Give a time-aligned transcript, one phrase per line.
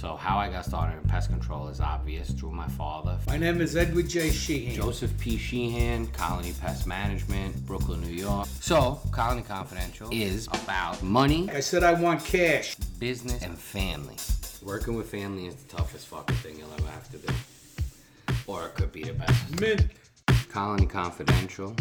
[0.00, 3.18] So how I got started in pest control is obvious through my father.
[3.26, 4.30] My name is Edward J.
[4.30, 4.74] Sheehan.
[4.74, 5.36] Joseph P.
[5.36, 8.48] Sheehan, Colony Pest Management, Brooklyn, New York.
[8.60, 12.76] So, Colony Confidential is about money, I said I want cash.
[12.98, 14.16] business, and family.
[14.62, 17.34] Working with family is the toughest fucking thing you'll ever have to do.
[18.46, 19.60] Or it could be the best.
[19.60, 19.86] Mint.
[20.48, 21.76] Colony Confidential.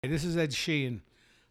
[0.00, 1.02] Hey, This is Ed Sheehan.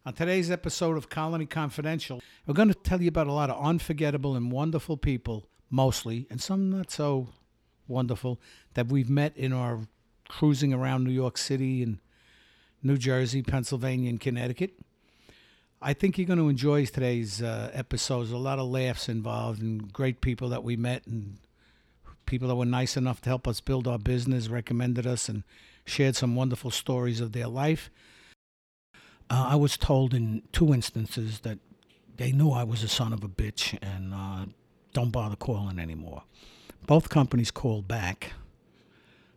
[0.06, 3.60] On today's episode of Colony Confidential, we're going to tell you about a lot of
[3.60, 7.30] unforgettable and wonderful people, mostly, and some not so
[7.88, 8.40] wonderful,
[8.74, 9.80] that we've met in our
[10.28, 11.98] cruising around New York City and
[12.84, 14.78] New Jersey, Pennsylvania, and Connecticut.
[15.82, 18.20] I think you're going to enjoy today's uh, episode.
[18.20, 21.38] There's a lot of laughs involved and great people that we met and
[22.26, 25.42] people that were nice enough to help us build our business, recommended us, and
[25.84, 27.90] shared some wonderful stories of their life.
[29.28, 31.58] Uh, I was told in two instances that
[32.16, 34.46] they knew I was a son of a bitch and uh,
[34.92, 36.22] don't bother calling anymore.
[36.86, 38.32] Both companies called back.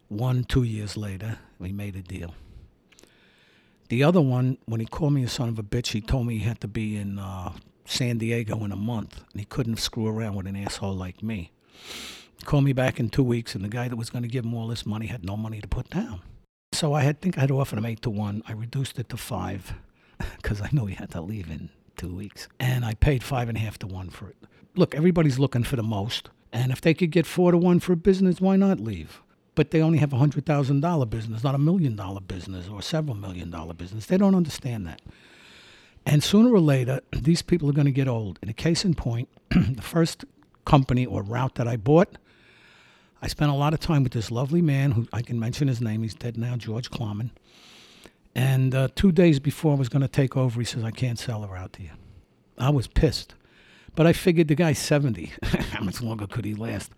[0.07, 2.33] One, two years later, we made a deal.
[3.89, 6.37] The other one, when he called me a son of a bitch, he told me
[6.37, 7.53] he had to be in uh,
[7.85, 11.51] San Diego in a month and he couldn't screw around with an asshole like me.
[12.37, 14.45] He called me back in two weeks, and the guy that was going to give
[14.45, 16.21] him all this money had no money to put down.
[16.79, 18.41] So I had think I had offered him eight to one.
[18.47, 19.73] I reduced it to five
[20.37, 23.57] because I knew he had to leave in two weeks, and I paid five and
[23.57, 24.37] a half to one for it.
[24.77, 27.91] Look, everybody's looking for the most, and if they could get four to one for
[27.91, 29.21] a business, why not leave?
[29.55, 32.81] But they only have a hundred thousand dollar business, not a million dollar business or
[32.81, 34.05] several million dollar business.
[34.05, 35.01] They don't understand that.
[36.05, 38.39] And sooner or later, these people are going to get old.
[38.41, 40.23] In a case in point, the first
[40.63, 42.17] company or route that I bought,
[43.21, 45.81] I spent a lot of time with this lovely man who I can mention his
[45.81, 46.03] name.
[46.03, 47.31] He's dead now, George Klomman.
[48.35, 51.19] And uh, two days before I was going to take over, he says, I can't
[51.19, 51.91] sell her out to you.
[52.57, 53.35] I was pissed.
[53.95, 55.33] But I figured the guy's 70.
[55.43, 56.91] How much longer could he last?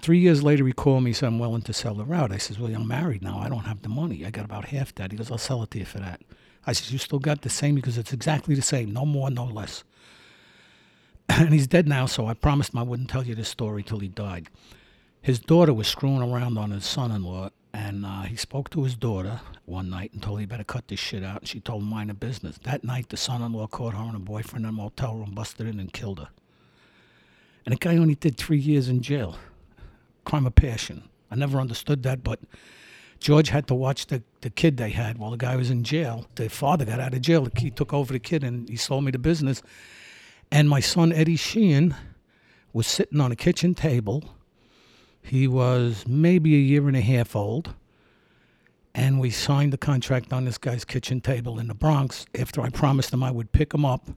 [0.00, 2.32] Three years later, he called me, said, I'm willing to sell her out.
[2.32, 3.38] I says, Well, I'm married now.
[3.38, 4.24] I don't have the money.
[4.24, 5.10] I got about half that.
[5.10, 6.22] He goes, I'll sell it to you for that.
[6.66, 7.74] I says, You still got the same?
[7.74, 8.92] Because it's exactly the same.
[8.92, 9.84] No more, no less.
[11.28, 13.98] and he's dead now, so I promised him I wouldn't tell you this story till
[13.98, 14.48] he died.
[15.22, 18.84] His daughter was screwing around on his son in law, and uh, he spoke to
[18.84, 21.40] his daughter one night and told her he better cut this shit out.
[21.40, 22.58] And she told him, mind a business.
[22.62, 25.32] That night, the son in law caught her and her boyfriend in a motel room,
[25.34, 26.28] busted in, and killed her.
[27.66, 29.36] And the guy only did three years in jail.
[30.24, 31.04] Crime of passion.
[31.30, 32.40] I never understood that, but
[33.20, 36.26] George had to watch the, the kid they had while the guy was in jail.
[36.36, 37.46] The father got out of jail.
[37.56, 39.62] He took over the kid and he sold me the business.
[40.50, 41.94] And my son, Eddie Sheehan,
[42.72, 44.24] was sitting on a kitchen table.
[45.22, 47.74] He was maybe a year and a half old.
[48.94, 52.70] And we signed the contract on this guy's kitchen table in the Bronx after I
[52.70, 54.10] promised him I would pick him up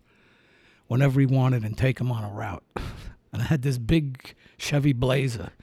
[0.87, 2.63] whenever he wanted and take him on a route.
[3.31, 5.53] And I had this big Chevy Blazer.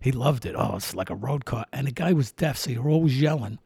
[0.00, 0.56] He loved it.
[0.58, 1.64] Oh, it's like a road car.
[1.72, 3.60] And the guy was deaf, so you were always yelling.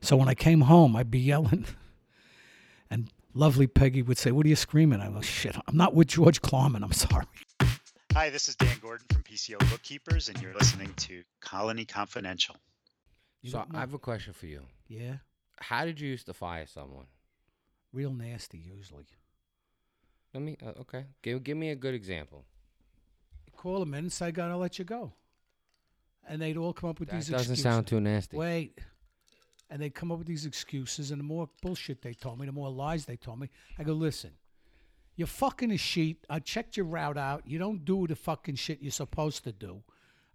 [0.00, 1.66] So when I came home, I'd be yelling.
[2.88, 5.00] And lovely Peggy would say, What are you screaming?
[5.00, 6.84] I go, Shit, I'm not with George Klomman.
[6.84, 7.26] I'm sorry.
[8.16, 12.56] Hi, this is Dan Gordon from PCO Bookkeepers, and you're listening to Colony Confidential.
[13.44, 14.62] So I have a question for you.
[14.88, 15.16] yeah,
[15.60, 17.04] How did you used to fire someone?
[17.92, 19.04] real nasty usually.
[20.32, 21.04] Let me, uh, okay.
[21.20, 22.46] Give, give me a good example.
[23.54, 25.12] Call them in and say, I gotta let you go.
[26.26, 27.62] And they'd all come up with That these doesn't excuses.
[27.62, 28.34] sound too nasty.
[28.38, 28.78] Wait.
[29.68, 32.52] And they'd come up with these excuses, and the more bullshit they told me, the
[32.52, 33.50] more lies they told me.
[33.78, 34.30] I go, listen,
[35.16, 36.24] you're fucking a sheet.
[36.30, 37.42] I checked your route out.
[37.46, 39.82] You don't do the fucking shit you're supposed to do.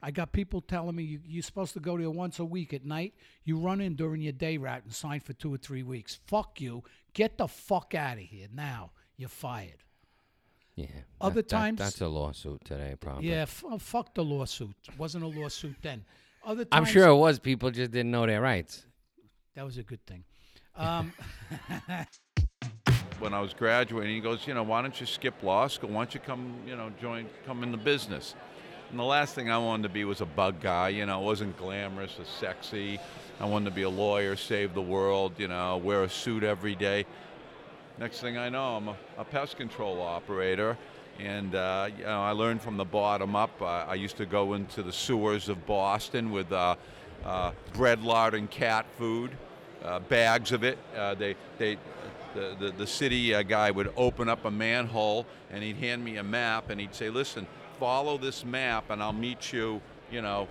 [0.04, 2.84] I got people telling me you, you're supposed to go there once a week at
[2.84, 3.14] night.
[3.44, 6.20] You run in during your day route and sign for two or three weeks.
[6.26, 6.84] Fuck you.
[7.14, 8.92] Get the fuck out of here now.
[9.18, 9.84] You're fired.
[10.76, 10.88] Yeah.
[11.20, 13.30] Other that- that- times- that's a lawsuit today, probably.
[13.30, 14.74] Yeah, f- oh, fuck the lawsuit.
[14.88, 16.04] It wasn't a lawsuit then.
[16.44, 17.38] Other times, I'm sure it was.
[17.38, 18.84] People just didn't know their rights.
[19.54, 20.24] that was a good thing.
[20.76, 21.14] Um,
[23.22, 25.92] when I was graduating, he goes, you know, why don't you skip law school?
[25.92, 28.34] Why don't you come, you know, join, come in the business?
[28.90, 30.90] And the last thing I wanted to be was a bug guy.
[30.90, 33.00] You know, it wasn't glamorous or sexy.
[33.40, 36.76] I wanted to be a lawyer, save the world, you know, wear a suit every
[36.76, 37.06] day.
[38.00, 40.78] Next thing I know, I'm a, a pest control operator.
[41.20, 43.62] And, uh, you know, I learned from the bottom up.
[43.62, 46.76] I used to go into the sewers of Boston with uh,
[47.24, 49.30] uh, bread, lard, and cat food,
[49.84, 50.80] uh, bags of it.
[50.98, 51.78] Uh, they, they,
[52.34, 56.18] the, the, the city uh, guy would open up a manhole and he'd hand me
[56.18, 57.48] a map and he'd say, listen,
[57.80, 59.82] follow this map and I'll meet you,
[60.12, 60.48] you know,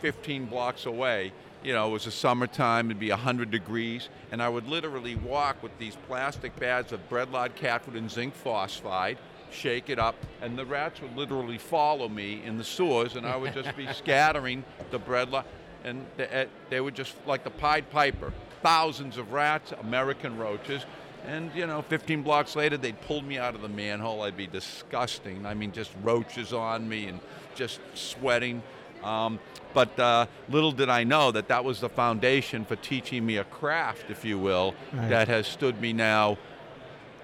[0.00, 1.32] 15 blocks away.
[1.62, 5.60] You know, it was the summertime, it'd be 100 degrees, and I would literally walk
[5.62, 9.18] with these plastic bags of bread lard cat food and zinc phosphide
[9.50, 13.36] shake it up, and the rats would literally follow me in the sewers, and I
[13.36, 15.42] would just be scattering the bread, li-
[15.84, 18.32] and they, they would just like the Pied Piper,
[18.70, 20.84] thousands of rats, American roaches.
[21.28, 24.22] And you know, 15 blocks later, they'd pull me out of the manhole.
[24.22, 25.46] I'd be disgusting.
[25.46, 27.20] I mean, just roaches on me and
[27.54, 28.64] just sweating.
[29.04, 29.38] Um,
[29.72, 33.44] but uh, little did I know that that was the foundation for teaching me a
[33.44, 35.10] craft, if you will, Right.
[35.10, 36.36] that has stood me now.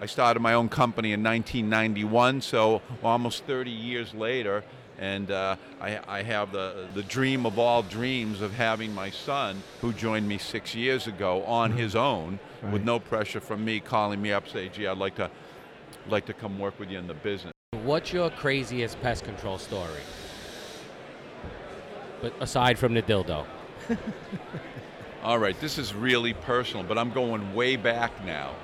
[0.01, 4.63] I started my own company in 1991, so almost 30 years later,
[4.99, 9.63] and uh, I, I have the, the dream of all dreams of having my son,
[9.81, 12.39] who joined me six years ago on his own,
[12.71, 15.31] with no pressure from me, calling me up, say, "Gee, I'd like to,
[16.09, 17.53] like to come work with you in the business."
[17.83, 20.03] What's your craziest pest control story?
[22.21, 23.45] But aside from the dildo.
[25.25, 28.55] All right, this is really personal, but I'm going way back now.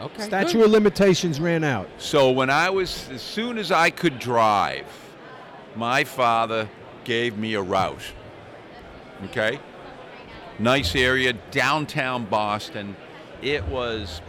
[0.00, 0.22] Okay.
[0.22, 0.66] Statue good.
[0.66, 1.88] of limitations ran out.
[1.98, 4.86] So when I was, as soon as I could drive,
[5.76, 6.68] my father
[7.04, 8.12] gave me a route.
[9.26, 9.58] Okay?
[10.58, 12.96] Nice area, downtown Boston.
[13.42, 14.20] It was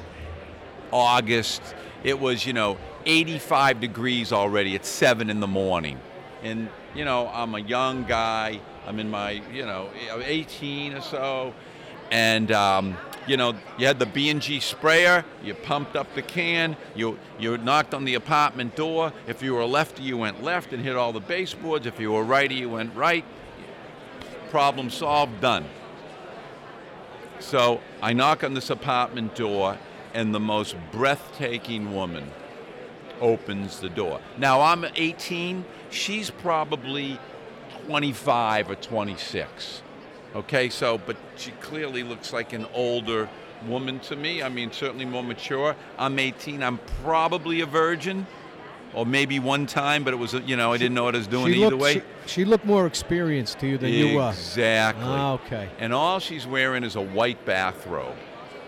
[0.91, 1.61] August.
[2.03, 5.99] It was, you know, 85 degrees already at 7 in the morning.
[6.43, 8.59] And, you know, I'm a young guy.
[8.87, 9.89] I'm in my, you know,
[10.23, 11.53] 18 or so.
[12.11, 12.97] And, um,
[13.27, 15.25] you know, you had the B&G sprayer.
[15.43, 16.77] You pumped up the can.
[16.95, 19.13] You, you knocked on the apartment door.
[19.27, 21.85] If you were a lefty, you went left and hit all the baseboards.
[21.85, 23.25] If you were a righty, you went right.
[24.49, 25.65] Problem solved, done.
[27.39, 29.77] So I knock on this apartment door,
[30.13, 32.31] and the most breathtaking woman
[33.19, 34.21] opens the door.
[34.37, 37.19] Now I'm 18, she's probably
[37.85, 39.81] 25 or 26.
[40.35, 43.29] Okay, so, but she clearly looks like an older
[43.67, 44.43] woman to me.
[44.43, 45.75] I mean, certainly more mature.
[45.97, 48.27] I'm 18, I'm probably a virgin.
[48.93, 51.27] Or maybe one time, but it was, you know, I didn't know what I was
[51.27, 51.93] doing she either looked, way.
[51.95, 54.29] She, she looked more experienced to you than you were.
[54.29, 55.03] Exactly.
[55.05, 55.69] Ah, okay.
[55.79, 58.15] And all she's wearing is a white bathrobe,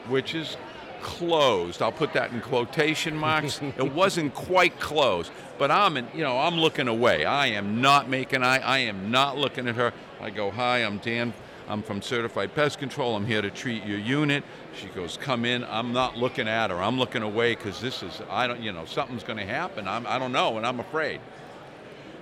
[0.09, 0.57] which is
[1.01, 1.81] closed.
[1.81, 3.61] I'll put that in quotation marks.
[3.77, 7.23] it wasn't quite closed, but I'm in, you know, I'm looking away.
[7.23, 8.59] I am not making eye.
[8.59, 9.93] I am not looking at her.
[10.19, 11.33] I go, "Hi, I'm Dan.
[11.67, 13.15] I'm from Certified Pest Control.
[13.15, 14.43] I'm here to treat your unit."
[14.79, 16.77] She goes, "Come in." I'm not looking at her.
[16.81, 19.87] I'm looking away because this is I don't, you know, something's going to happen.
[19.87, 21.19] I'm, I don't know, and I'm afraid.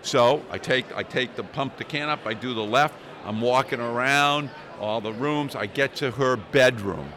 [0.01, 2.25] So I take I take the pump the can up.
[2.25, 2.95] I do the left.
[3.25, 5.55] I'm walking around all the rooms.
[5.55, 7.11] I get to her bedroom,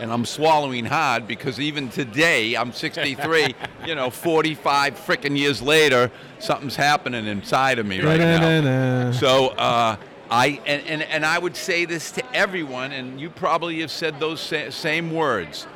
[0.00, 3.54] and I'm swallowing hard because even today I'm 63.
[3.86, 6.10] you know, 45 freaking years later,
[6.40, 9.12] something's happening inside of me right now.
[9.12, 9.96] So uh,
[10.30, 14.20] I and, and and I would say this to everyone, and you probably have said
[14.20, 15.66] those sa- same words.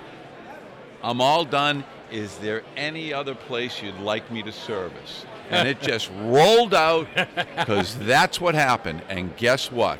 [1.02, 1.84] I'm all done.
[2.10, 5.26] Is there any other place you'd like me to service?
[5.50, 7.06] And it just rolled out
[7.56, 9.02] because that's what happened.
[9.08, 9.98] And guess what?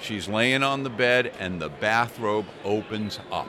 [0.00, 3.48] She's laying on the bed, and the bathrobe opens up.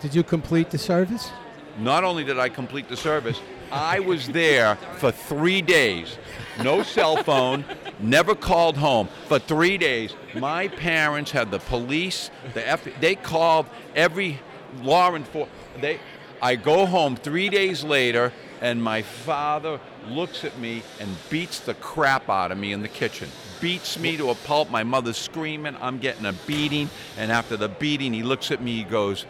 [0.00, 1.30] Did you complete the service?
[1.78, 3.40] Not only did I complete the service,
[3.72, 6.18] I was there for three days.
[6.62, 7.64] No cell phone,
[8.00, 9.08] never called home.
[9.28, 14.40] For three days, my parents had the police, the F, they called every
[14.82, 15.50] law enforcement.
[15.80, 16.00] They,
[16.42, 21.74] I go home three days later, and my father looks at me and beats the
[21.74, 23.28] crap out of me in the kitchen.
[23.60, 24.70] Beats me to a pulp.
[24.70, 25.76] My mother's screaming.
[25.80, 26.88] I'm getting a beating.
[27.18, 28.78] And after the beating, he looks at me.
[28.78, 29.26] He goes,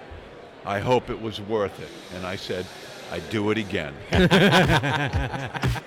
[0.65, 1.89] I hope it was worth it.
[2.15, 2.67] And I said,
[3.11, 3.95] I'd do it again.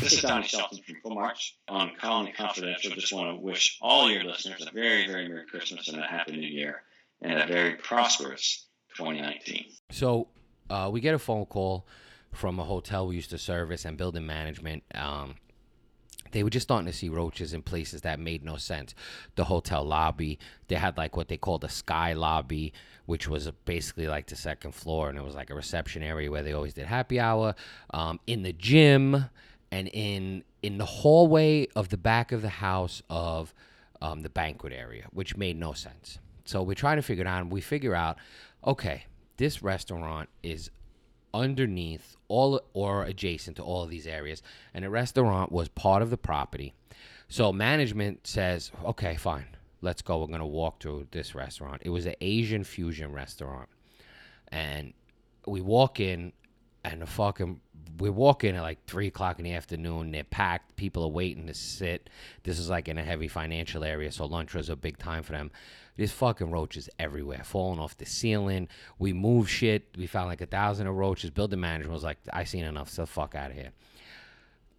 [0.00, 2.92] This is Donnie Shelton from Full March on Colony Confidential.
[2.92, 6.32] Just want to wish all your listeners a very, very Merry Christmas and a Happy
[6.32, 6.82] New Year
[7.20, 9.66] and a very prosperous 2019.
[9.90, 10.28] So
[10.70, 11.86] uh, we get a phone call
[12.32, 14.82] from a hotel we used to service and building management.
[14.94, 15.34] Um,
[16.32, 18.94] they were just starting to see roaches in places that made no sense.
[19.34, 22.72] The hotel lobby, they had like what they called the sky lobby,
[23.06, 26.42] which was basically like the second floor, and it was like a reception area where
[26.42, 27.54] they always did happy hour.
[27.90, 29.26] Um, in the gym
[29.70, 33.54] and in in the hallway of the back of the house of
[34.00, 36.18] um, the banquet area, which made no sense.
[36.44, 38.16] So we're trying to figure it out, we figure out,
[38.66, 39.04] okay,
[39.36, 40.70] this restaurant is
[41.32, 44.42] underneath all or adjacent to all of these areas
[44.74, 46.74] and a restaurant was part of the property.
[47.28, 49.46] So management says okay fine.
[49.80, 50.18] Let's go.
[50.18, 51.82] We're going to walk through this restaurant.
[51.84, 53.68] It was an asian fusion restaurant.
[54.50, 54.92] And
[55.46, 56.32] we walk in
[56.84, 57.60] and the fucking
[57.98, 60.10] we walk in at like three o'clock in the afternoon.
[60.10, 60.76] They're packed.
[60.76, 62.10] People are waiting to sit.
[62.42, 65.32] This is like in a heavy financial area, so lunch was a big time for
[65.32, 65.50] them.
[65.96, 68.68] There's fucking roaches everywhere, falling off the ceiling.
[69.00, 69.88] We move shit.
[69.96, 71.30] We found like a thousand of roaches.
[71.30, 72.88] Building management was like, I seen enough.
[72.88, 73.72] So fuck out of here.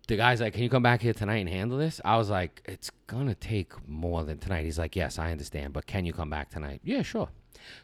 [0.08, 2.00] The guy's like, Can you come back here tonight and handle this?
[2.06, 4.64] I was like, It's gonna take more than tonight.
[4.64, 6.82] He's like, Yes, I understand, but can you come back tonight?
[6.84, 7.30] Yeah, sure.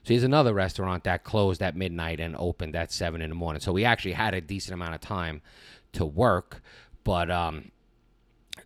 [0.03, 3.59] So here's another restaurant that closed at midnight and opened at seven in the morning.
[3.59, 5.41] So we actually had a decent amount of time
[5.93, 6.61] to work,
[7.03, 7.71] but um,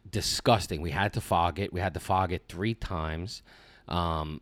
[0.10, 0.82] disgusting.
[0.82, 1.72] We had to fog it.
[1.72, 3.42] We had to fog it three times.
[3.88, 4.42] Um,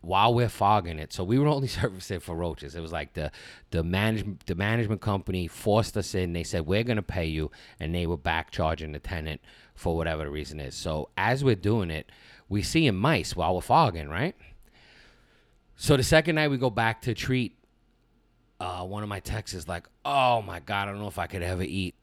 [0.00, 2.74] while we're fogging it, so we were only servicing for roaches.
[2.74, 3.32] It was like the
[3.70, 6.32] the management the management company forced us in.
[6.32, 9.40] They said we're gonna pay you, and they were back charging the tenant
[9.74, 10.74] for whatever the reason is.
[10.74, 12.10] So as we're doing it,
[12.48, 14.36] we see a mice while we're fogging, right?
[15.76, 17.56] So the second night we go back to treat,
[18.58, 21.26] uh, one of my texts is like, "Oh my god, I don't know if I
[21.26, 21.94] could ever eat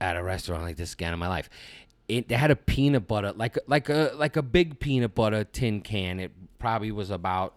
[0.00, 1.48] at a restaurant like this again in my life."
[2.06, 5.80] It they had a peanut butter like like a like a big peanut butter tin
[5.80, 6.20] can.
[6.20, 7.56] It probably was about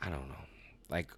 [0.00, 0.34] I don't know,
[0.88, 1.08] like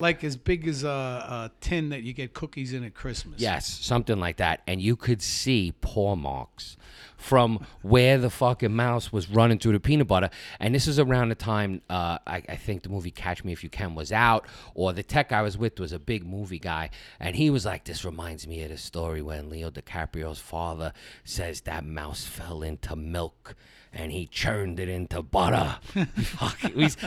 [0.00, 3.40] Like as big as a, a tin that you get cookies in at Christmas.
[3.40, 4.62] Yes, something like that.
[4.66, 6.76] And you could see paw marks
[7.20, 10.30] from where the fucking mouse was running through the peanut butter.
[10.58, 13.62] And this is around the time uh, I, I think the movie Catch Me If
[13.62, 16.90] You Can was out, or the tech I was with was a big movie guy.
[17.20, 20.92] And he was like, This reminds me of the story when Leo DiCaprio's father
[21.24, 23.54] says that mouse fell into milk
[23.92, 25.78] and he churned it into butter.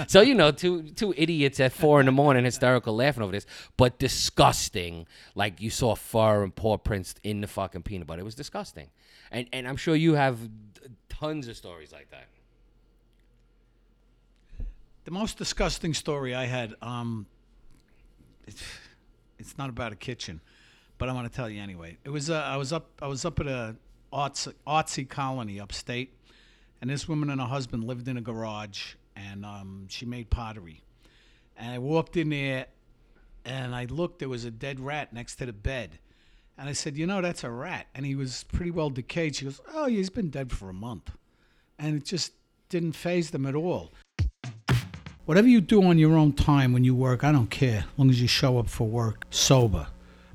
[0.07, 3.45] So you know, two two idiots at four in the morning, hysterical, laughing over this,
[3.77, 5.07] but disgusting.
[5.35, 8.21] Like you saw fur and paw prints in the fucking peanut butter.
[8.21, 8.89] It was disgusting,
[9.31, 10.37] and and I'm sure you have
[11.09, 12.27] tons of stories like that.
[15.05, 17.25] The most disgusting story I had, um,
[18.47, 18.63] it's,
[19.37, 20.39] it's not about a kitchen,
[20.97, 21.97] but I want to tell you anyway.
[22.05, 23.75] It was uh, I was up I was up at a
[24.11, 26.13] arts, artsy colony upstate,
[26.83, 30.81] and this woman and her husband lived in a garage, and um, she made pottery.
[31.55, 32.65] And I walked in there,
[33.45, 34.19] and I looked.
[34.19, 35.97] There was a dead rat next to the bed,
[36.57, 39.37] and I said, "You know, that's a rat." And he was pretty well decayed.
[39.37, 41.11] She goes, "Oh, he's been dead for a month,"
[41.79, 42.33] and it just
[42.67, 43.93] didn't faze them at all.
[45.23, 48.09] Whatever you do on your own time when you work, I don't care, as long
[48.09, 49.87] as you show up for work sober.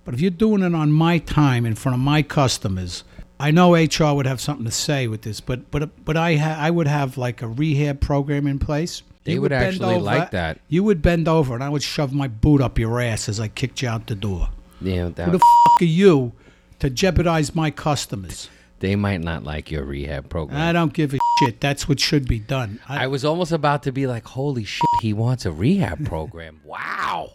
[0.02, 3.04] But if you're doing it on my time in front of my customers,
[3.40, 6.56] I know HR would have something to say with this, but but but I ha-
[6.58, 9.02] I would have like a rehab program in place.
[9.24, 10.58] They You would bend actually like that.
[10.68, 13.48] You would bend over, and I would shove my boot up your ass as I
[13.48, 14.48] kicked you out the door.
[14.80, 16.32] Yeah, Who the f- are you
[16.78, 18.48] to jeopardize my customers?
[18.80, 20.60] they might not like your rehab program.
[20.60, 21.60] I don't give a shit.
[21.60, 22.80] That's what should be done.
[22.88, 26.60] I, I was almost about to be like, "Holy shit, he wants a rehab program!"
[26.64, 27.32] wow.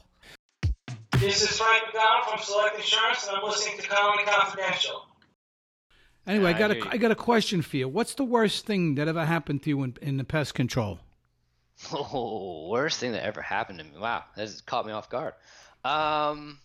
[1.20, 5.06] This is Frank McDonald from Select Insurance, and I'm listening to Colony Confidential.
[6.26, 6.92] Anyway, I Yeah, I got hear a you.
[6.92, 7.88] I got a question for you.
[7.88, 11.00] What's the worst thing that ever happened to you in, in the pest control?
[11.92, 13.92] Oh, worst thing that ever happened to me.
[14.00, 15.34] Wow, that just caught me off guard.
[15.84, 16.60] Um,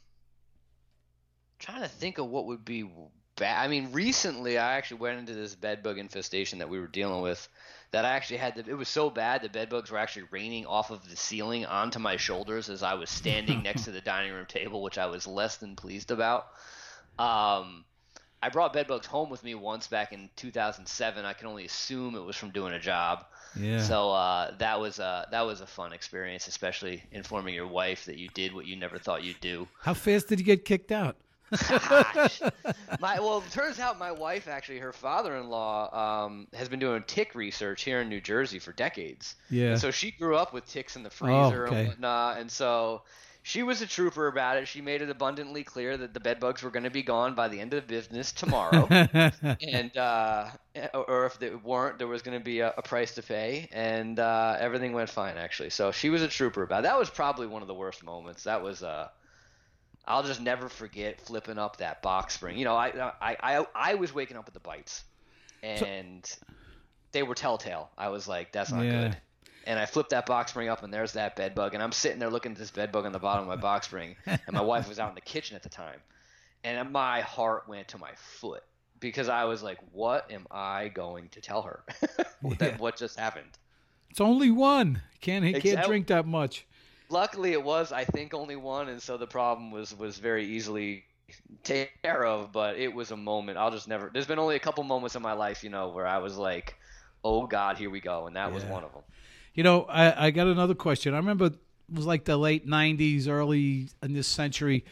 [1.58, 2.88] trying to think of what would be
[3.36, 3.64] bad.
[3.64, 7.22] I mean, recently I actually went into this bed bug infestation that we were dealing
[7.22, 7.48] with.
[7.90, 8.70] That I actually had to.
[8.70, 11.98] It was so bad the bed bugs were actually raining off of the ceiling onto
[11.98, 15.26] my shoulders as I was standing next to the dining room table, which I was
[15.26, 16.48] less than pleased about.
[17.18, 17.84] Um,
[18.42, 21.24] I brought bed bugs home with me once back in 2007.
[21.24, 23.24] I can only assume it was from doing a job.
[23.56, 23.82] Yeah.
[23.82, 28.16] So uh, that was a that was a fun experience, especially informing your wife that
[28.16, 29.66] you did what you never thought you'd do.
[29.80, 31.16] How fast did you get kicked out?
[33.00, 37.34] My well, it turns out my wife actually, her father-in-law, um, has been doing tick
[37.34, 39.34] research here in New Jersey for decades.
[39.48, 39.70] Yeah.
[39.70, 41.78] And so she grew up with ticks in the freezer okay.
[41.78, 43.02] and whatnot, and so
[43.48, 44.68] she was a trooper about it.
[44.68, 47.48] She made it abundantly clear that the bed bugs were going to be gone by
[47.48, 48.92] the end of the business tomorrow.
[49.60, 50.50] and uh,
[50.94, 54.18] or if they weren't, there was going to be a, a price to pay, and
[54.20, 55.70] uh, everything went fine actually.
[55.70, 56.80] So she was a trooper about.
[56.80, 56.82] It.
[56.84, 58.44] That was probably one of the worst moments.
[58.44, 59.08] That was uh,
[60.06, 62.58] I'll just never forget flipping up that box spring.
[62.58, 65.04] You know, I I I, I was waking up with the bites,
[65.62, 66.28] and
[67.12, 67.90] they were telltale.
[67.98, 68.90] I was like, that's not Yeah.
[68.90, 69.16] good.
[69.66, 71.74] And I flipped that box spring up, and there's that bed bug.
[71.74, 73.86] And I'm sitting there looking at this bed bug on the bottom of my box
[73.86, 76.00] spring, and my wife was out in the kitchen at the time,
[76.64, 78.62] and my heart went to my foot
[79.00, 81.84] because I was like, "What am I going to tell her?
[82.40, 83.58] what, that, what just happened?"
[84.10, 85.02] it's only one.
[85.20, 86.66] Can't he can't drink that much.
[87.08, 91.04] Luckily, it was I think only one, and so the problem was was very easily
[91.62, 92.52] taken care of.
[92.52, 94.10] But it was a moment I'll just never.
[94.12, 96.76] There's been only a couple moments in my life, you know, where I was like,
[97.24, 99.02] "Oh God, here we go," and that was one of them.
[99.58, 101.14] You know, I, I got another question.
[101.14, 101.54] I remember it
[101.92, 104.84] was like the late '90s, early in this century,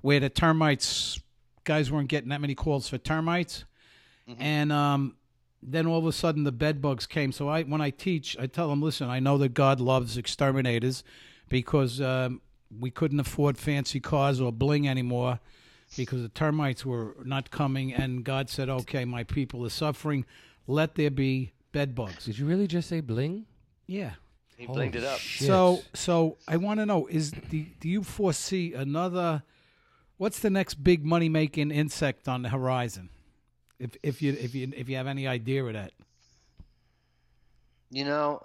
[0.00, 1.20] where the termites
[1.64, 3.66] guys weren't getting that many calls for termites,
[4.26, 4.40] Mm-hmm.
[4.40, 5.16] and um,
[5.62, 7.32] then all of a sudden the bed bugs came.
[7.32, 11.04] So I, when I teach, I tell them, listen, I know that God loves exterminators
[11.50, 12.40] because um,
[12.80, 15.38] we couldn't afford fancy cars or bling anymore
[15.98, 20.24] because the termites were not coming, and God said, okay, my people are suffering.
[20.66, 22.24] Let there be bed bugs.
[22.24, 23.44] Did you really just say bling?
[23.86, 24.12] Yeah.
[24.56, 25.18] He blinged it up.
[25.18, 25.46] Shit.
[25.48, 29.42] So, so I want to know: is do, do you foresee another?
[30.16, 33.10] What's the next big money making insect on the horizon?
[33.78, 35.92] If if you if you if you have any idea of that,
[37.90, 38.42] You know,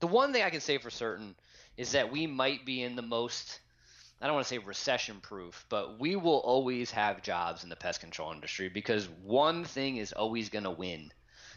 [0.00, 1.34] the one thing I can say for certain
[1.76, 3.60] is that we might be in the most
[4.20, 7.76] I don't want to say recession proof, but we will always have jobs in the
[7.76, 11.12] pest control industry because one thing is always going to win,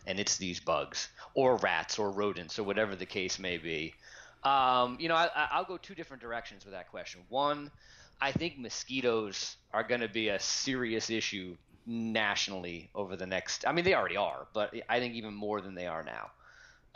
[0.08, 3.94] and it's these bugs or rats or rodents or whatever the case may be.
[4.44, 7.22] Um, you know, I, I- I'll go two different directions with that question.
[7.30, 7.72] One,
[8.22, 13.68] I think mosquitoes are going to be a serious issue nationally over the next.
[13.68, 16.32] I mean, they already are, but I think even more than they are now.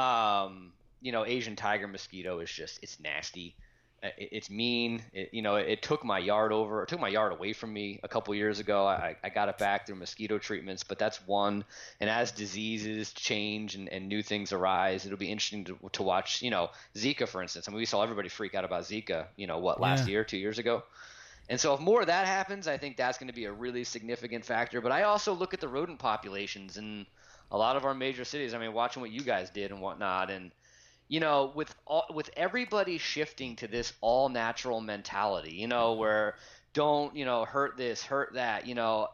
[0.03, 3.55] Um, you know, Asian tiger mosquito is just it's nasty.
[4.03, 5.01] It, it's mean.
[5.13, 6.83] It, you know, it, took my yard over.
[6.83, 8.85] It took my yard away from me a couple years ago.
[8.85, 11.63] I, I got it back through mosquito treatments, but that's one.
[11.99, 16.41] And as diseases change and, and new things arise, it'll be interesting to, to watch.
[16.41, 17.67] You know, Zika, for instance.
[17.67, 19.25] I mean, we saw everybody freak out about Zika.
[19.35, 20.11] You know, what last Yeah.
[20.11, 20.83] year, two years ago.
[21.49, 23.83] And so, if more of that happens, I think that's going to be a really
[23.83, 24.79] significant factor.
[24.79, 27.05] But I also look at the rodent populations in
[27.51, 28.53] a lot of our major cities.
[28.53, 30.51] I mean, watching what you guys did and whatnot, and
[31.11, 35.99] you know, with all, with everybody shifting to this all natural mentality, you know, mm-hmm.
[35.99, 36.35] where
[36.73, 39.09] don't you know hurt this, hurt that, you know.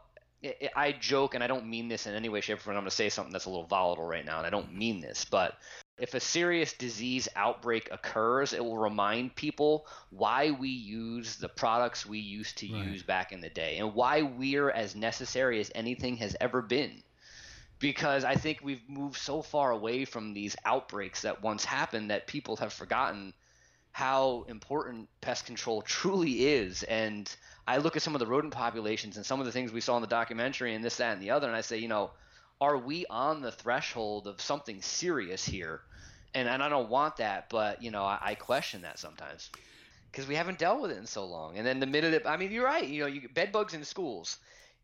[0.46, 2.77] I I joke, and I don't mean this in any way, shape, or form.
[2.77, 5.01] I'm going to say something that's a little volatile right now, and I don't mean
[5.01, 5.58] this, but
[5.98, 12.06] if a serious disease outbreak occurs, it will remind people why we use the products
[12.06, 12.86] we used to Right.
[12.86, 17.01] use back in the day and why we're as necessary as anything has ever been.
[17.80, 22.26] Because I think we've moved so far away from these outbreaks that once happened that
[22.28, 23.34] people have forgotten
[23.92, 26.84] how important pest control truly is.
[26.84, 27.30] And
[27.68, 29.96] I look at some of the rodent populations and some of the things we saw
[29.96, 32.12] in the documentary and this, that, and the other, and I say, you know,
[32.60, 35.82] are we on the threshold of something serious here?
[36.34, 39.50] And, and I don't want that, but you know, I, I question that sometimes
[40.12, 41.58] because we haven't dealt with it in so long.
[41.58, 42.88] And then the minute it, I mean, you're right.
[42.88, 44.38] You know, you bed bugs in schools.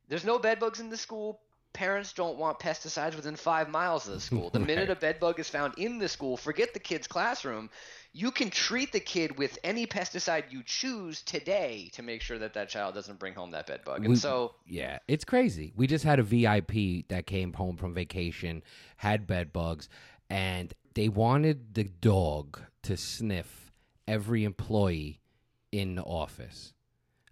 [0.07, 1.39] There's no bed bugs in the school.
[1.73, 4.49] Parents don't want pesticides within five miles of the school.
[4.53, 7.69] The minute a bed bug is found in the school, forget the kid's classroom.
[8.13, 12.53] You can treat the kid with any pesticide you choose today to make sure that
[12.53, 14.01] that child doesn't bring home that bed bug.
[14.01, 15.73] And We- so, Yeah, it's crazy.
[15.75, 18.61] We just had a VIP that came home from vacation,
[18.97, 19.89] had bed bugs,
[20.29, 23.71] and they wanted the dog to sniff
[24.07, 25.19] every employee
[25.71, 26.73] in the office.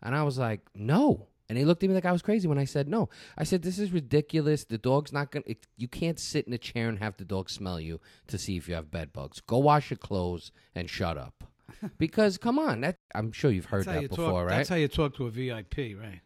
[0.01, 1.27] And I was like, no.
[1.51, 3.09] And he looked at me like I was crazy when I said no.
[3.37, 4.63] I said, this is ridiculous.
[4.63, 7.49] The dog's not going to, you can't sit in a chair and have the dog
[7.49, 9.41] smell you to see if you have bed bugs.
[9.41, 11.43] Go wash your clothes and shut up.
[11.97, 14.47] because, come on, that I'm sure you've heard that's that you before, talk.
[14.47, 14.55] right?
[14.55, 16.21] That's how you talk to a VIP, right?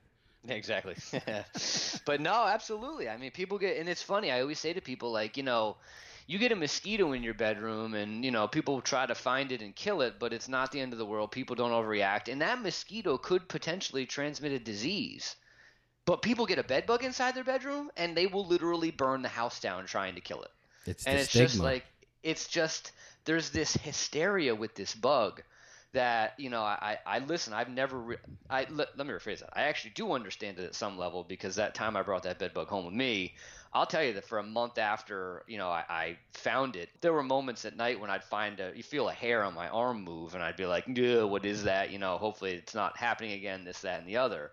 [0.47, 0.95] Exactly.
[2.05, 3.09] but no, absolutely.
[3.09, 4.31] I mean, people get, and it's funny.
[4.31, 5.77] I always say to people, like, you know,
[6.27, 9.61] you get a mosquito in your bedroom, and you know, people try to find it
[9.61, 11.31] and kill it, but it's not the end of the world.
[11.31, 15.35] People don't overreact, and that mosquito could potentially transmit a disease.
[16.05, 19.29] But people get a bed bug inside their bedroom, and they will literally burn the
[19.29, 20.51] house down trying to kill it
[20.85, 21.47] it's and it's stigma.
[21.47, 21.85] just like
[22.23, 22.91] it's just
[23.25, 25.41] there's this hysteria with this bug
[25.95, 28.17] that you know I I listen I've never re-
[28.49, 29.49] I let, let me rephrase that.
[29.53, 32.53] I actually do understand it at some level because that time I brought that bed
[32.53, 33.33] bug home with me
[33.73, 37.13] I'll tell you that for a month after you know I, I found it there
[37.13, 40.03] were moments at night when I'd find a you feel a hair on my arm
[40.03, 41.91] move and I'd be like "Ugh, what is that?
[41.91, 44.51] You know hopefully it's not happening again this that and the other.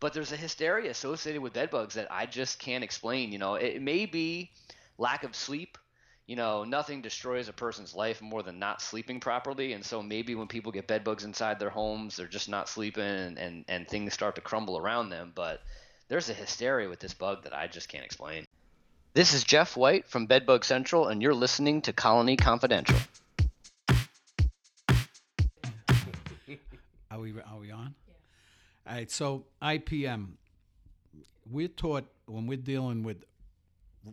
[0.00, 3.56] But there's a hysteria associated with bed bugs that I just can't explain you know.
[3.56, 4.50] It, it may be
[4.98, 5.78] lack of sleep
[6.26, 9.74] you know, nothing destroys a person's life more than not sleeping properly.
[9.74, 13.04] And so maybe when people get bed bugs inside their homes, they're just not sleeping
[13.04, 15.32] and, and, and things start to crumble around them.
[15.34, 15.60] But
[16.08, 18.46] there's a hysteria with this bug that I just can't explain.
[19.12, 22.96] This is Jeff White from Bedbug Central, and you're listening to Colony Confidential.
[27.10, 27.94] Are we are we on?
[28.08, 28.90] Yeah.
[28.90, 29.08] All right.
[29.08, 30.30] So IPM,
[31.48, 33.18] we're taught when we're dealing with,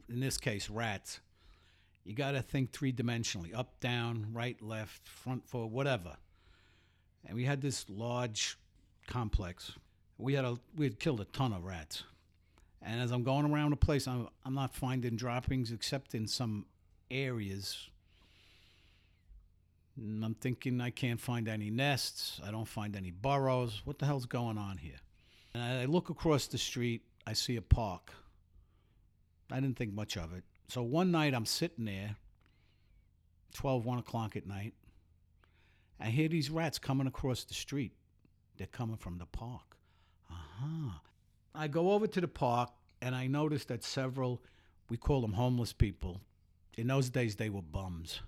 [0.08, 1.20] in this case, rats.
[2.04, 6.16] You got to think three dimensionally: up, down, right, left, front, forward, whatever.
[7.26, 8.58] And we had this large
[9.08, 9.74] complex.
[10.18, 12.04] We had a we had killed a ton of rats.
[12.82, 16.66] And as I'm going around the place, I'm I'm not finding droppings except in some
[17.12, 17.90] areas.
[19.98, 22.40] And I'm thinking I can't find any nests.
[22.44, 23.82] I don't find any burrows.
[23.86, 25.00] What the hell's going on here?
[25.54, 28.12] And I look across the street, I see a park.
[29.52, 30.44] I didn't think much of it.
[30.72, 32.16] So one night I'm sitting there,
[33.56, 34.74] 12, 1 o'clock at night.
[36.00, 37.92] I hear these rats coming across the street.
[38.56, 39.76] They're coming from the park.
[40.32, 40.92] Uh-huh.
[41.54, 42.70] I go over to the park
[43.02, 44.42] and I notice that several,
[44.90, 46.22] we call them homeless people.
[46.78, 48.22] In those days, they were bums.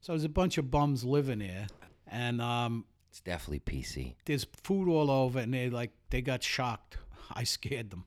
[0.00, 1.68] So there's a bunch of bums living here.
[2.08, 4.16] And um, It's definitely PC.
[4.24, 6.98] there's food all over, and they like they got shocked.
[7.32, 8.04] I scared them.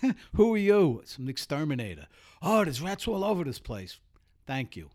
[0.34, 1.00] Who are you?
[1.02, 2.06] It's an exterminator.
[2.40, 3.98] Oh, there's rats all over this place.
[4.46, 4.90] Thank you.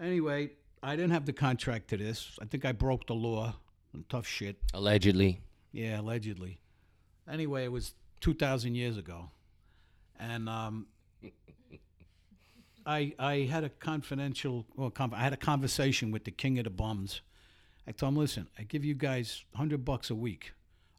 [0.00, 0.50] Anyway,
[0.82, 2.38] I didn't have the contract to this.
[2.40, 3.54] I think I broke the law.
[3.92, 4.56] And tough shit.
[4.72, 5.40] Allegedly.
[5.70, 6.58] Yeah, allegedly.
[7.30, 9.30] Anyway, it was 2,000 years ago.
[10.18, 10.86] And um,
[12.86, 16.64] I, I had a confidential, well, con- I had a conversation with the king of
[16.64, 17.20] the bums.
[17.86, 20.52] I told him, listen, I give you guys 100 bucks a week.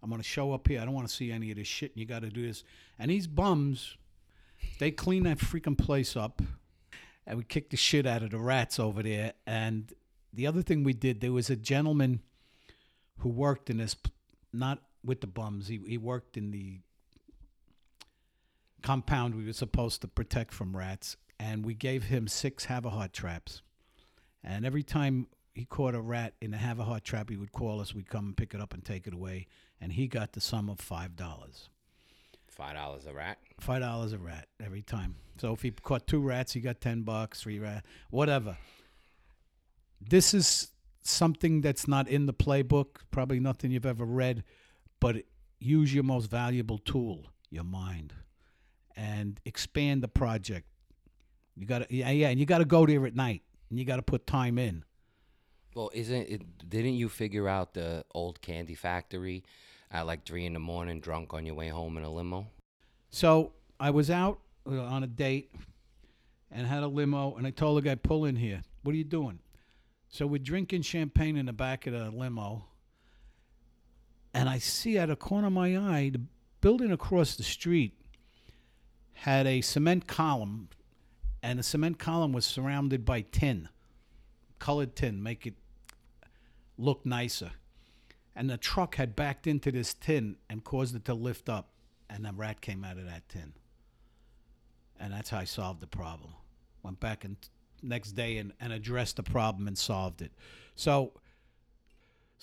[0.03, 0.81] I'm going to show up here.
[0.81, 1.91] I don't want to see any of this shit.
[1.91, 2.65] And you got to do this.
[2.99, 3.95] And these bums,
[4.77, 6.41] they clean that freaking place up.
[7.25, 9.31] And we kicked the shit out of the rats over there.
[9.47, 9.93] And
[10.33, 12.19] the other thing we did, there was a gentleman
[13.19, 13.95] who worked in this,
[14.51, 15.69] not with the bums.
[15.69, 16.79] He he worked in the
[18.81, 23.61] compound we were supposed to protect from rats, and we gave him six Havahart traps.
[24.43, 27.51] And every time he caught a rat in the have a Havahart trap, he would
[27.51, 27.93] call us.
[27.93, 29.47] We'd come and pick it up and take it away,
[29.79, 31.69] and he got the sum of five dollars.
[32.47, 33.37] Five dollars a rat.
[33.59, 35.15] Five dollars a rat every time.
[35.37, 37.41] So if he caught two rats, he got ten bucks.
[37.41, 38.57] Three rat, whatever.
[40.01, 40.71] This is
[41.03, 42.97] something that's not in the playbook.
[43.11, 44.43] Probably nothing you've ever read,
[44.99, 45.17] but
[45.59, 48.13] use your most valuable tool, your mind,
[48.95, 50.67] and expand the project.
[51.55, 53.85] You got to, yeah, yeah, and you got to go there at night, and you
[53.85, 54.83] got to put time in.
[55.75, 56.69] Well, isn't it?
[56.69, 59.43] Didn't you figure out the old candy factory
[59.91, 62.47] at like three in the morning, drunk on your way home in a limo?
[63.09, 65.51] So I was out uh, on a date
[66.51, 68.61] and had a limo, and I told the guy, "Pull in here.
[68.83, 69.39] What are you doing?"
[70.09, 72.65] So we're drinking champagne in the back of the limo,
[74.33, 76.21] and I see out of corner of my eye the
[76.61, 77.99] building across the street
[79.13, 80.69] had a cement column,
[81.41, 83.69] and the cement column was surrounded by tin,
[84.59, 85.55] colored tin, make it
[86.77, 87.51] look nicer.
[88.35, 91.69] And the truck had backed into this tin and caused it to lift up,
[92.09, 93.53] and a rat came out of that tin.
[94.99, 96.33] And that's how I solved the problem.
[96.81, 97.37] Went back and
[97.81, 100.31] next day and, and addressed the problem and solved it.
[100.75, 101.13] So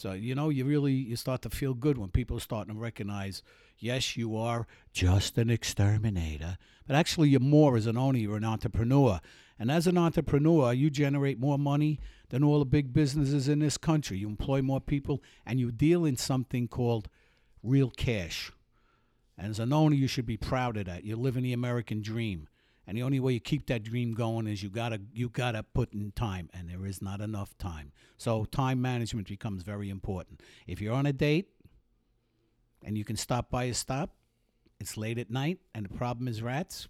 [0.00, 2.80] so you know you really you start to feel good when people are starting to
[2.80, 3.42] recognize
[3.78, 8.44] yes you are just an exterminator but actually you're more as an owner you're an
[8.44, 9.20] entrepreneur
[9.58, 13.76] and as an entrepreneur you generate more money than all the big businesses in this
[13.76, 17.08] country you employ more people and you deal in something called
[17.62, 18.50] real cash
[19.36, 22.48] and as an owner you should be proud of that you're living the american dream
[22.90, 25.94] and the only way you keep that dream going is you gotta you gotta put
[25.94, 27.92] in time, and there is not enough time.
[28.16, 30.40] So time management becomes very important.
[30.66, 31.50] If you're on a date
[32.84, 34.16] and you can stop by a stop,
[34.80, 36.88] it's late at night, and the problem is rats.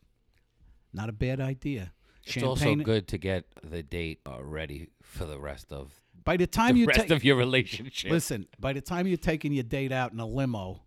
[0.90, 1.92] Not a bad idea.
[2.24, 5.92] It's also good to get the date uh, ready for the rest of
[6.24, 8.10] By the time the you rest take of your relationship.
[8.10, 10.82] listen, by the time you're taking your date out in a limo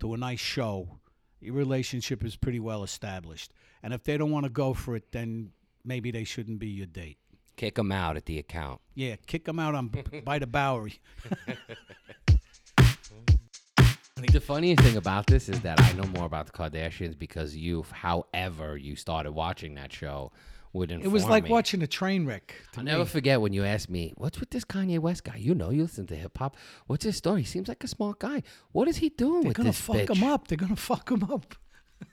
[0.00, 1.00] to a nice show,
[1.40, 3.52] your relationship is pretty well established.
[3.82, 5.50] And if they don't want to go for it, then
[5.84, 7.18] maybe they shouldn't be your date.
[7.56, 8.80] Kick them out at the account.
[8.94, 9.90] Yeah, kick them out on
[10.24, 11.00] by the Bowery.
[14.32, 17.84] The funniest thing about this is that I know more about the Kardashians because you,
[17.90, 20.32] however, you started watching that show,
[20.72, 21.50] would inform It was like me.
[21.50, 22.54] watching a train wreck.
[22.72, 23.10] to I'll never me.
[23.10, 25.36] forget when you asked me, "What's with this Kanye West guy?
[25.36, 26.56] You know, you listen to hip hop.
[26.86, 27.40] What's his story?
[27.42, 28.42] He seems like a smart guy.
[28.72, 30.48] What is he doing They're with gonna this fuck bitch?" him up.
[30.48, 31.54] They're gonna fuck him up.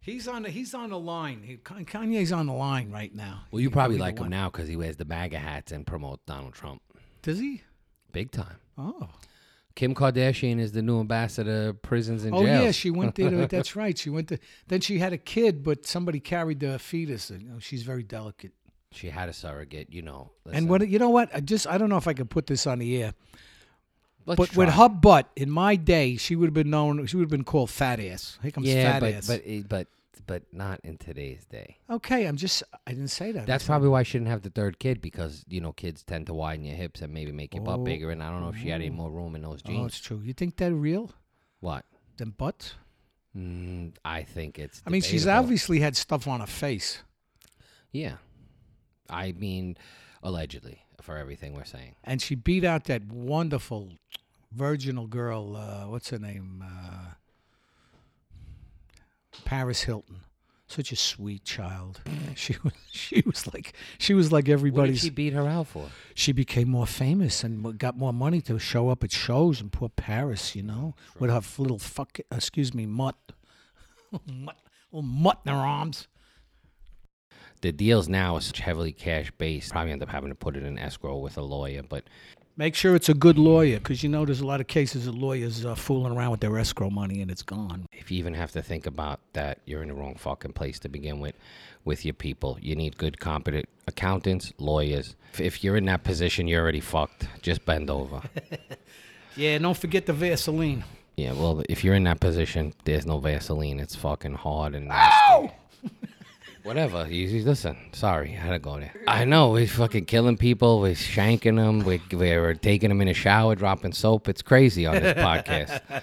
[0.00, 1.42] he's on the he's on the line.
[1.42, 3.42] He, Kanye's on the line right now.
[3.50, 4.30] Well, you He- probably either like him one.
[4.30, 6.82] now because he wears the MAGA hats and promotes Donald Trump
[7.22, 7.62] Does he?
[8.12, 8.56] big time.
[8.78, 9.08] Oh.
[9.74, 12.64] Kim Kardashian is the new ambassador of prisons and Oh jails.
[12.64, 13.30] yeah, she went there.
[13.30, 13.96] To, that's right.
[13.96, 14.38] She went to.
[14.68, 17.30] Then she had a kid, but somebody carried the fetus.
[17.30, 18.52] And, you know, she's very delicate.
[18.90, 20.32] She had a surrogate, you know.
[20.44, 21.08] And listen, what you know?
[21.08, 23.14] What I just I don't know if I could put this on the air.
[24.26, 24.76] let's but with try.
[24.76, 27.06] her butt in my day, she would have been known.
[27.06, 28.38] She would have been called fat ass.
[28.42, 29.26] Here comes yeah, fat but ass.
[29.26, 29.86] but it- but
[30.26, 31.78] but not in today's day.
[31.90, 32.62] okay, I'm just.
[32.86, 33.46] I didn't say that.
[33.46, 36.34] That's probably why I shouldn't have the third kid because you know kids tend to
[36.34, 37.84] widen your hips and maybe make your butt Oh.
[37.84, 38.10] bigger.
[38.10, 39.86] And I don't know if she had any more room in those Oh, jeans.
[39.92, 40.20] it's true.
[40.24, 41.10] You think they're real?
[41.60, 41.84] what?
[42.16, 42.74] Them butts?
[43.36, 44.82] Mm, I think it's.
[44.86, 45.44] I mean, she's debatable.
[45.44, 47.02] obviously had stuff on her face.
[47.90, 48.16] Yeah,
[49.08, 49.76] I mean,
[50.22, 51.96] allegedly for everything we're saying.
[52.04, 53.90] and she beat out that wonderful
[54.52, 55.56] virginal girl.
[55.56, 56.62] Uh, what's her name?
[56.64, 57.14] Uh,
[59.52, 60.20] Paris Hilton.
[60.66, 62.00] Such a sweet child.
[62.34, 65.66] She was she was like she was like What did everybody's she beat her out
[65.66, 65.90] for?
[66.14, 69.90] she became more famous and got more money to show up at shows in poor
[69.90, 73.16] Paris, you know, with her little fuck, excuse me, mutt,
[74.26, 74.56] mutt,
[74.90, 76.08] little mutt in her arms.
[77.60, 79.72] The deals now is heavily cash based.
[79.72, 82.04] Probably end up having to put it in escrow with a lawyer, but
[82.56, 85.14] Make sure it's a good lawyer, because you know there's a lot of cases of
[85.14, 87.86] lawyers uh, fooling around with their escrow money and it's gone.
[87.92, 90.88] if you even have to think about that, you're in the wrong fucking place to
[90.88, 91.34] begin with.
[91.84, 95.16] With your people, you need good, competent accountants, lawyers.
[95.32, 97.26] If, if you're in that position, you're already fucked.
[97.42, 98.22] Just bend over.
[99.34, 100.84] Yeah, don't forget the Vaseline.
[101.16, 103.80] yeah, well, if you're in that position, there's no Vaseline.
[103.80, 105.54] It's fucking hard and nasty.
[106.62, 107.06] Whatever.
[107.08, 108.92] You, you- listen, sorry, I had to go there.
[109.08, 110.80] I know we're fucking killing people.
[110.80, 111.80] We're shanking them.
[111.80, 114.28] We're, we're taking them in a shower, dropping soap.
[114.28, 115.80] It's crazy on this podcast.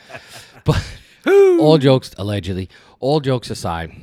[0.66, 0.86] But
[1.26, 2.70] all jokes, allegedly,
[3.00, 3.94] all jokes aside,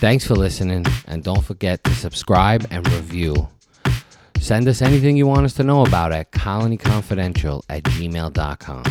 [0.00, 3.48] thanks for listening, and don't forget to subscribe and review.
[4.40, 8.82] Send us anything you want us to know about at colonyconfidential at gmail.com.